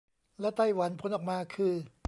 [0.39, 1.73] และไต้หวันผลออกมาคือ